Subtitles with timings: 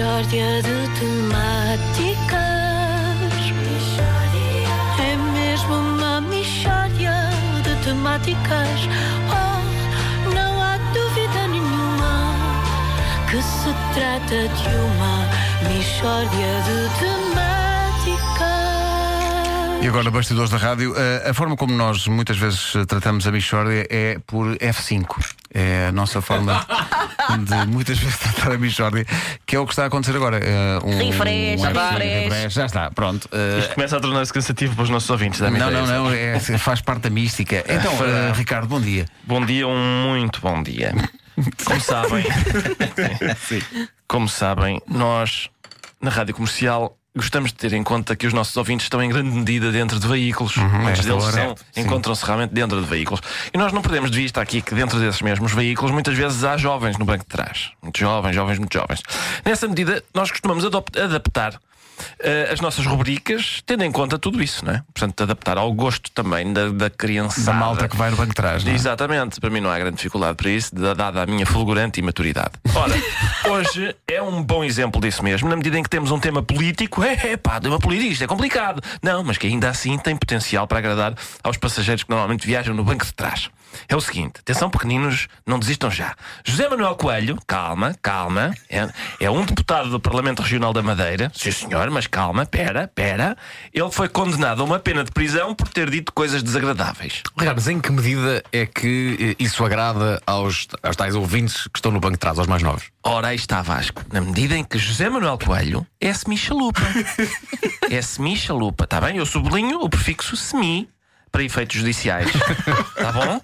[0.00, 2.40] Mishória de temáticas.
[4.98, 7.28] É mesmo uma mishória
[7.62, 8.88] de temáticas.
[9.28, 9.60] Oh,
[10.34, 12.34] não há dúvida nenhuma
[13.30, 15.28] que se trata de uma
[15.68, 17.40] mishória de temáticas.
[19.82, 23.86] E agora, bastidores da rádio, a, a forma como nós muitas vezes tratamos a Michórdia
[23.90, 25.34] é por F5.
[25.52, 26.64] É a nossa forma
[27.38, 29.06] de muitas vezes tratar a Michórdia,
[29.46, 30.38] que é o que está a acontecer agora.
[30.38, 32.52] É um, Refresh, um F5, refresh.
[32.54, 33.28] Já está, pronto.
[33.32, 36.80] Eh, Isto começa a tornar-se cansativo para os nossos ouvintes, não, não, não, é, faz
[36.80, 37.64] parte da mística.
[37.80, 39.06] Então, eh, Ricardo, bom dia.
[39.24, 40.92] Bom dia, um muito bom dia.
[41.64, 42.24] Como sabem,
[44.06, 45.48] como sabem, nós
[46.00, 49.30] na rádio comercial gostamos de ter em conta que os nossos ouvintes estão em grande
[49.30, 50.56] medida dentro de veículos.
[50.56, 53.20] Muitos esta deles são- encontram-se realmente dentro de veículos.
[53.52, 56.56] E nós não perdemos de vista aqui que dentro desses mesmos veículos muitas vezes há
[56.56, 57.70] jovens no banco de trás.
[57.82, 59.02] Muito jovens, jovens, muito jovens.
[59.44, 61.60] Nessa medida, nós costumamos adaptar
[62.18, 64.82] eh, as nossas rubricas, tendo em conta tudo isso, não é?
[64.94, 67.40] Portanto, adaptar ao gosto também da, da criança.
[67.42, 68.74] Da malta que vai no banco de trás, não é?
[68.74, 72.52] Exatamente, para mim não há grande dificuldade para isso, da- dada a minha fulgurante imaturidade.
[72.74, 72.94] Ora,
[73.50, 77.02] hoje é um bom exemplo disso mesmo, na medida em que temos um tema político,
[77.02, 78.82] é, é pá, tema político, isto é complicado.
[79.02, 82.84] Não, mas que ainda assim tem potencial para agradar aos passageiros que normalmente viajam no
[82.84, 83.50] banco de trás.
[83.88, 86.14] É o seguinte, atenção pequeninos, não desistam já.
[86.44, 88.88] José Manuel Coelho, calma, calma, é,
[89.20, 93.36] é um deputado do Parlamento Regional da Madeira, sim senhor, mas calma, pera, pera.
[93.72, 97.22] Ele foi condenado a uma pena de prisão por ter dito coisas desagradáveis.
[97.38, 101.78] Ricardo, mas em que medida é que eh, isso agrada aos, aos tais ouvintes que
[101.78, 102.84] estão no banco de trás, aos mais novos?
[103.02, 106.80] Ora, aí está Vasco, na medida em que José Manuel Coelho é semi-chalupa.
[107.90, 109.16] é semi-chalupa, está bem?
[109.16, 110.88] Eu sublinho o prefixo semi
[111.30, 112.28] para efeitos judiciais.
[112.28, 113.40] Está bom?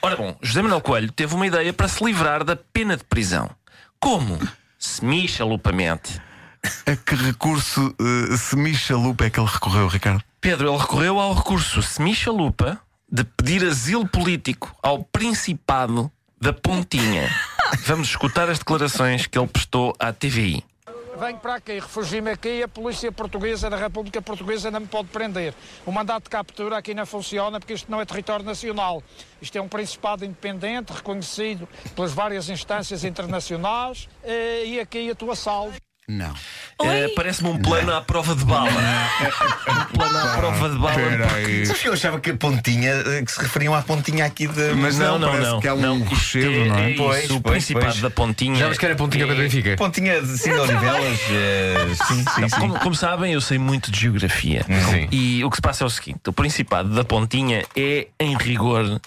[0.00, 3.50] Ora bom, José Manuel Coelho teve uma ideia para se livrar da pena de prisão.
[4.00, 4.38] Como?
[4.78, 6.20] Semi-chalupamente.
[6.86, 10.22] A que recurso uh, semi-chalupa é que ele recorreu, Ricardo?
[10.40, 12.80] Pedro, ele recorreu ao recurso semi-chalupa
[13.10, 17.30] de pedir asilo político ao Principado da Pontinha.
[17.86, 20.64] Vamos escutar as declarações que ele prestou à TVI.
[21.24, 25.54] Venho para aqui, refugio-me aqui a polícia portuguesa da República Portuguesa não me pode prender.
[25.86, 29.00] O mandato de captura aqui não funciona porque isto não é território nacional.
[29.40, 35.36] Isto é um principado independente, reconhecido pelas várias instâncias internacionais eh, e aqui a tua
[35.36, 35.76] salvo.
[36.08, 36.34] Não.
[36.82, 38.68] Eh, Parece-me um plano à prova de bala.
[38.68, 40.94] um plano à prova de bala.
[40.94, 41.64] Peraí.
[41.64, 44.74] Sabes que eu achava que a pontinha, eh, que se referiam à pontinha aqui de.
[44.74, 45.60] Mas não, Não, não, parece não.
[45.60, 46.02] que há um não.
[46.02, 46.90] Rochedo, não é?
[46.90, 48.00] isso, Pois, o pois, Principado pois.
[48.00, 48.56] da Pontinha.
[48.56, 49.76] Já vos querem pontinha para Benfica?
[49.76, 51.20] Pontinha de Odivelas.
[51.30, 52.60] eh, sim, sim, sim.
[52.60, 54.64] Como, como sabem, eu sei muito de geografia.
[54.90, 55.08] Sim.
[55.12, 59.00] E o que se passa é o seguinte: o Principado da Pontinha é, em rigor,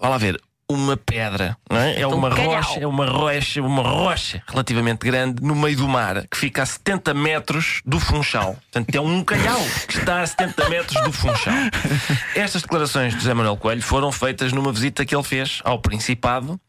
[0.00, 2.00] vá lá ver, uma pedra, não é?
[2.00, 6.36] É uma rocha, é uma rocha, uma rocha relativamente grande no meio do mar, que
[6.36, 8.56] fica a 70 metros do Funchal.
[8.72, 11.54] Portanto, é um calhau que está a 70 metros do Funchal.
[12.34, 16.60] Estas declarações de José Manuel Coelho foram feitas numa visita que ele fez ao Principado.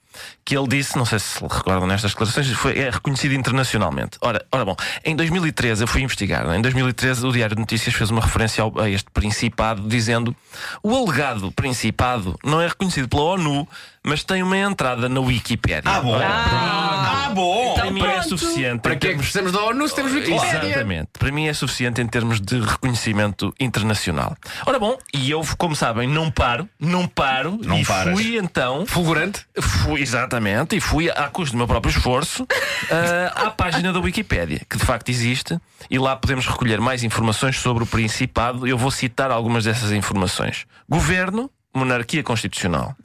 [0.46, 4.18] Que ele disse, não sei se se recordam nestas declarações, foi, é reconhecido internacionalmente.
[4.22, 6.50] Ora, ora bom, em 2013 eu fui investigar.
[6.50, 6.56] é?
[6.58, 10.36] Em 2013 o Diário de Notícias fez uma referência ao- a este Principado, dizendo
[10.82, 13.68] o alegado Principado não é reconhecido pela ONU,
[14.04, 15.82] mas tem uma entrada na Wikipédia.
[15.92, 16.18] Ah, bom.
[16.22, 17.74] Ah, bom.
[17.76, 18.80] Para mim é suficiente.
[18.82, 20.62] Para que é que precisamos da ONU se temos Wikipédia?
[20.66, 21.10] Exatamente.
[21.20, 24.36] Para mim é suficiente em termos de reconhecimento internacional.
[24.66, 27.60] Ora bom, e eu, como sabem, não paro, não paro.
[27.62, 28.14] Não e paras.
[28.14, 28.86] fui então.
[28.86, 29.46] Fulgurante?
[29.60, 32.48] Fui, exatamente, e fui, à custo do meu próprio esforço,
[32.90, 35.60] ah, à página da Wikipédia, que de facto existe,
[35.90, 38.66] e lá podemos recolher mais informações sobre o Principado.
[38.68, 42.96] Eu vou citar algumas dessas informações: Governo, monarquia constitucional.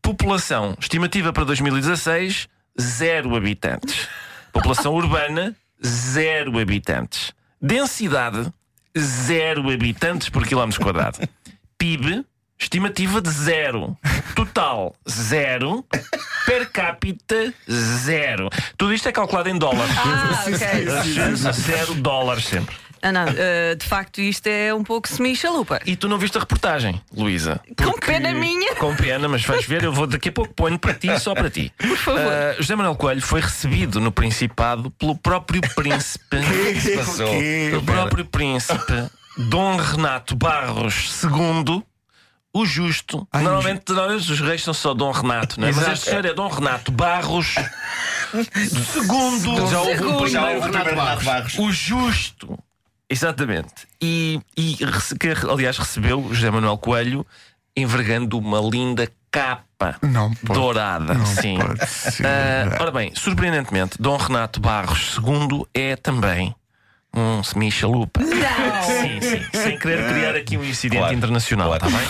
[0.00, 2.48] População, estimativa para 2016,
[2.80, 4.08] zero habitantes.
[4.52, 5.54] População urbana,
[5.84, 7.32] zero habitantes.
[7.60, 8.52] Densidade,
[8.96, 11.18] zero habitantes por quilómetro quadrado.
[11.78, 12.24] PIB,
[12.58, 13.96] estimativa de zero.
[14.34, 15.84] Total, zero.
[16.46, 18.50] Per capita, zero.
[18.76, 19.94] Tudo isto é calculado em dólares.
[19.96, 21.52] Ah, ok.
[21.52, 22.76] Zero dólares sempre.
[23.04, 25.78] Ah, não, eh, de facto, isto é um pouco semi-chalupa.
[25.84, 27.60] E tu não viste a reportagem, Luísa?
[27.76, 28.74] Com pena minha.
[28.76, 31.50] Com pena, mas vais ver, eu vou daqui a pouco ponho para ti, só para
[31.50, 31.70] ti.
[31.76, 32.22] Por favor.
[32.56, 36.38] José Manuel Coelho foi recebido no Principado pelo próprio príncipe.
[36.80, 37.28] se passou?
[37.76, 41.82] o próprio príncipe Dom Renato Barros II.
[42.54, 43.26] O justo.
[43.34, 45.72] normalmente, normalmente os reis são só Dom Renato, não é?
[45.72, 47.54] Mas este senhor é Dom Renato Barros
[48.92, 49.68] segundo.
[49.68, 51.24] Já houve um Já primeiro houve o Renato primeiro Barros.
[51.24, 51.58] Renato Barros.
[51.58, 52.58] O justo.
[53.10, 53.72] Exatamente.
[54.00, 54.76] E, e
[55.18, 57.26] que, aliás, recebeu José Manuel Coelho
[57.76, 60.58] envergando uma linda capa Não pode.
[60.60, 61.14] dourada.
[61.14, 61.58] Não Sim.
[61.58, 62.24] pode ser.
[62.26, 66.54] Ah, ora bem, surpreendentemente, Dom Renato Barros II é também
[67.16, 68.20] um semi-chalupa.
[68.22, 69.58] Sim, sim.
[69.58, 71.86] Sem querer criar aqui um incidente Claro, internacional, claro.
[71.86, 72.08] está bem?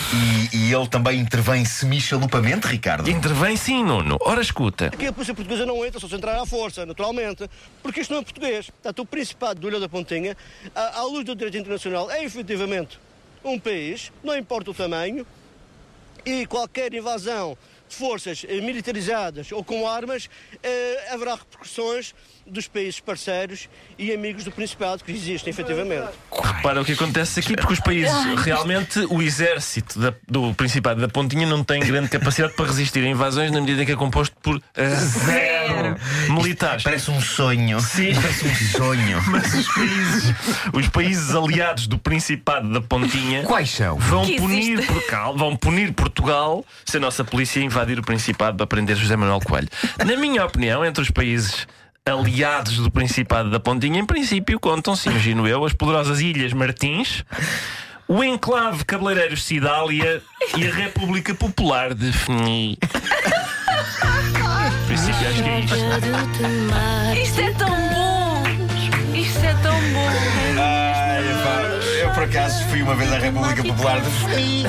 [0.51, 3.09] E, e ele também intervém semi-chalupamente, Ricardo.
[3.09, 4.17] Intervém sim, Nuno.
[4.21, 4.87] Ora, escuta.
[4.87, 7.47] Aqui a polícia portuguesa não entra só se entrar à força, naturalmente,
[7.83, 8.69] porque isto não é português.
[8.69, 10.35] Portanto, o Principado de Ilha da Pontinha,
[10.73, 12.99] à, à luz do direito internacional, é efetivamente
[13.43, 15.25] um país, não importa o tamanho,
[16.25, 17.55] e qualquer invasão
[17.87, 20.29] de forças eh, militarizadas ou com armas,
[20.63, 22.13] eh, haverá repercussões
[22.47, 23.67] dos países parceiros
[23.97, 26.09] e amigos do Principado que existem efetivamente.
[26.31, 28.11] Repara o que acontece aqui, porque os países,
[28.43, 33.07] realmente, o exército da- do Principado da Pontinha não tem grande capacidade para resistir a
[33.07, 34.89] invasões na medida em que é composto por eh,
[35.67, 35.95] zero
[36.29, 36.83] militares.
[36.83, 37.79] Parece um sonho.
[37.79, 38.13] Sim.
[38.13, 39.23] Parece um sonho.
[39.27, 40.33] Mas os países,
[40.73, 43.97] os países aliados do Principado da Pontinha Quais são?
[43.97, 48.67] vão Que punir, Portugal, vão punir Portugal se a nossa polícia invadir o Principado para
[48.67, 49.69] prender José Manuel Coelho.
[50.05, 51.67] Na minha opinião, entre os países
[52.05, 57.23] aliados do Principado da Pontinha, em princípio, contam-se, imagino eu, as poderosas Ilhas Martins.
[58.07, 60.21] O enclave Cabeleireiros Cidália
[60.55, 62.77] e a República Popular de Fni.
[65.27, 65.75] Acho que é isto.
[67.23, 68.43] Isto é tão bom!
[69.15, 70.09] Isto é tão bom!
[70.61, 74.65] Ai, pá, eu por acaso fui uma vez à República Popular de E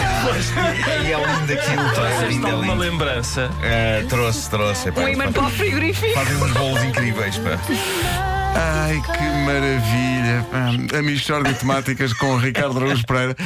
[1.13, 2.85] é lindo aquilo, é Trouxeste lindo, é alguma lindo.
[2.91, 3.51] lembrança?
[3.63, 4.93] Ah, trouxe, trouxe.
[4.93, 6.15] pá, Um imã para o frigorífico!
[6.15, 7.59] Fazem uns bolos incríveis, pá.
[8.59, 10.47] Ai, que maravilha!
[10.99, 13.37] A Michórdia de Temáticas com Ricardo Araújo Pereira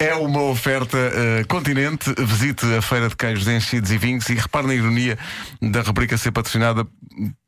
[0.00, 2.12] é uma oferta eh, continente.
[2.18, 5.18] Visite a Feira de Queijos Enchidos e Vinhos e repare na ironia
[5.60, 6.86] da rubrica ser patrocinada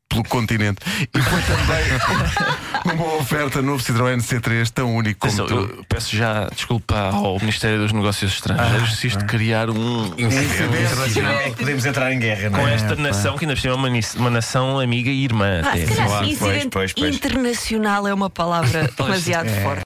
[0.08, 0.80] pelo continente.
[1.00, 5.74] E foi também uma oferta novo Citroën C3 tão único como Atenção, tu.
[5.78, 10.12] eu peço já desculpa ao Ministério dos Negócios Estrangeiros se isto criar um.
[10.18, 12.74] É que podemos entrar em guerra, não Com é?
[12.74, 15.62] esta nação, que ainda por cima é uma, uma nação amiga e irmã.
[15.64, 17.14] Ah, se calhar Claro, pois, pois, pois.
[17.16, 19.80] internacional é uma palavra demasiado forte.